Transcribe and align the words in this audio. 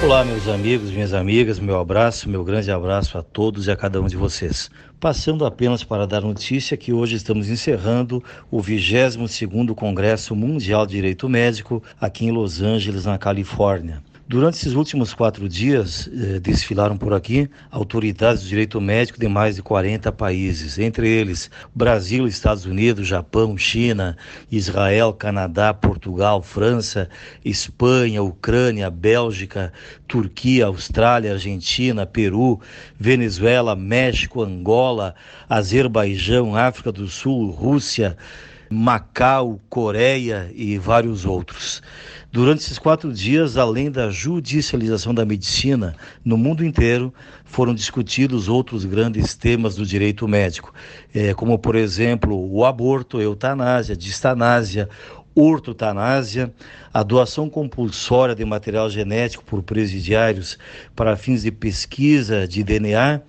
Olá, 0.00 0.24
meus 0.24 0.46
amigos, 0.46 0.92
minhas 0.92 1.12
amigas, 1.12 1.58
meu 1.58 1.76
abraço, 1.76 2.28
meu 2.28 2.44
grande 2.44 2.70
abraço 2.70 3.18
a 3.18 3.22
todos 3.22 3.66
e 3.66 3.70
a 3.72 3.76
cada 3.76 4.00
um 4.00 4.06
de 4.06 4.16
vocês. 4.16 4.70
Passando 5.00 5.44
apenas 5.44 5.82
para 5.82 6.06
dar 6.06 6.20
notícia 6.20 6.76
que 6.76 6.92
hoje 6.92 7.16
estamos 7.16 7.50
encerrando 7.50 8.22
o 8.48 8.62
22º 8.62 9.74
Congresso 9.74 10.36
Mundial 10.36 10.86
de 10.86 10.94
Direito 10.94 11.28
Médico 11.28 11.82
aqui 12.00 12.26
em 12.26 12.30
Los 12.30 12.62
Angeles, 12.62 13.06
na 13.06 13.18
Califórnia. 13.18 14.00
Durante 14.30 14.56
esses 14.58 14.74
últimos 14.74 15.14
quatro 15.14 15.48
dias, 15.48 16.06
eh, 16.12 16.38
desfilaram 16.38 16.98
por 16.98 17.14
aqui 17.14 17.48
autoridades 17.70 18.42
do 18.42 18.48
direito 18.50 18.78
médico 18.78 19.18
de 19.18 19.26
mais 19.26 19.56
de 19.56 19.62
40 19.62 20.12
países, 20.12 20.78
entre 20.78 21.08
eles 21.08 21.50
Brasil, 21.74 22.26
Estados 22.26 22.66
Unidos, 22.66 23.08
Japão, 23.08 23.56
China, 23.56 24.18
Israel, 24.52 25.14
Canadá, 25.14 25.72
Portugal, 25.72 26.42
França, 26.42 27.08
Espanha, 27.42 28.22
Ucrânia, 28.22 28.90
Bélgica, 28.90 29.72
Turquia, 30.06 30.66
Austrália, 30.66 31.32
Argentina, 31.32 32.04
Peru, 32.04 32.60
Venezuela, 33.00 33.74
México, 33.74 34.42
Angola, 34.42 35.14
Azerbaijão, 35.48 36.54
África 36.54 36.92
do 36.92 37.08
Sul, 37.08 37.50
Rússia, 37.50 38.14
Macau, 38.70 39.60
Coreia 39.68 40.50
e 40.54 40.78
vários 40.78 41.24
outros. 41.24 41.82
Durante 42.30 42.60
esses 42.60 42.78
quatro 42.78 43.10
dias, 43.12 43.56
além 43.56 43.90
da 43.90 44.10
judicialização 44.10 45.14
da 45.14 45.24
medicina 45.24 45.96
no 46.22 46.36
mundo 46.36 46.62
inteiro, 46.64 47.12
foram 47.44 47.74
discutidos 47.74 48.48
outros 48.48 48.84
grandes 48.84 49.34
temas 49.34 49.76
do 49.76 49.86
direito 49.86 50.28
médico, 50.28 50.74
é, 51.14 51.32
como, 51.32 51.58
por 51.58 51.74
exemplo, 51.74 52.36
o 52.52 52.66
aborto, 52.66 53.20
eutanásia, 53.20 53.96
distanásia, 53.96 54.90
ortotanásia, 55.34 56.52
a 56.92 57.02
doação 57.02 57.48
compulsória 57.48 58.34
de 58.34 58.44
material 58.44 58.90
genético 58.90 59.44
por 59.44 59.62
presidiários 59.62 60.58
para 60.94 61.16
fins 61.16 61.42
de 61.42 61.50
pesquisa 61.50 62.46
de 62.46 62.62
DNA 62.62 63.22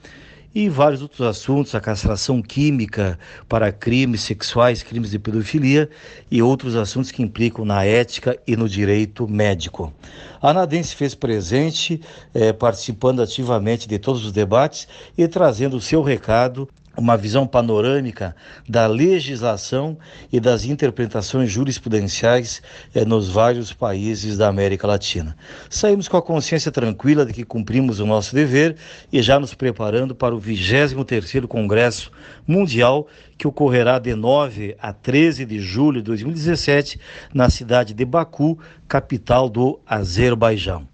e 0.54 0.68
vários 0.68 1.02
outros 1.02 1.22
assuntos, 1.22 1.76
a 1.76 1.80
castração 1.80 2.42
química 2.42 3.20
para 3.48 3.72
crimes 3.72 4.22
sexuais, 4.22 4.82
crimes 4.82 5.12
de 5.12 5.20
pedofilia 5.20 5.90
e 6.30 6.42
outros 6.42 6.76
assuntos 6.76 7.12
que 7.12 7.22
implicam 7.22 7.64
na 7.64 7.86
ética 7.86 8.38
e 8.48 8.56
no 8.56 8.68
direito 8.68 9.28
médico. 9.28 9.94
A 10.42 10.50
Anadense 10.50 10.96
fez 10.96 11.14
presente, 11.14 12.02
eh, 12.34 12.54
participando 12.54 13.22
ativamente 13.22 13.88
de 13.88 14.00
todos 14.00 14.26
os 14.26 14.32
debates 14.32 14.88
e 15.18 15.28
trazendo 15.28 15.78
o 15.78 15.82
seu 15.82 16.02
recado 16.02 16.68
uma 16.98 17.16
visão 17.16 17.48
panorâmica 17.48 18.36
da 18.68 18.88
legislação 18.88 19.98
e 20.32 20.40
das 20.40 20.66
interpretações 20.66 21.52
jurisprudenciais 21.52 22.62
eh, 22.94 23.06
nos 23.06 23.30
vários 23.30 23.72
países 23.72 24.38
da 24.38 24.48
América 24.48 24.88
Latina. 24.88 25.36
Saímos 25.70 26.08
com 26.08 26.18
a 26.18 26.22
consciência 26.22 26.72
tranquila 26.72 27.26
de 27.26 27.34
que 27.34 27.46
cumprimos 27.46 28.00
o 28.00 28.06
nosso 28.06 28.36
dever 28.36 28.76
e 29.12 29.22
já 29.22 29.40
nos 29.40 29.54
preparando 29.54 30.14
para 30.16 30.36
o 30.36 30.42
23º 30.42 31.48
Congresso 31.48 32.12
Mundial 32.48 33.08
que 33.38 33.48
ocorrerá 33.48 34.00
de 34.00 34.14
9 34.16 34.76
a 34.82 34.92
13 34.92 35.46
de 35.46 35.60
julho 35.60 36.02
de 36.02 36.08
2017 36.08 37.00
na 37.34 37.50
cidade 37.50 37.94
de 37.94 38.04
Baku, 38.04 38.60
capital 38.88 39.48
do 39.48 39.80
Azerbaijão. 39.88 40.89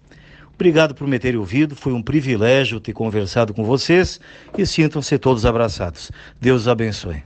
Obrigado 0.56 0.94
por 0.94 1.06
me 1.06 1.18
terem 1.18 1.38
ouvido, 1.38 1.76
foi 1.76 1.92
um 1.92 2.02
privilégio 2.02 2.80
ter 2.80 2.94
conversado 2.94 3.52
com 3.52 3.62
vocês 3.62 4.18
e 4.56 4.66
sintam-se 4.66 5.18
todos 5.18 5.44
abraçados. 5.44 6.10
Deus 6.40 6.66
abençoe. 6.66 7.22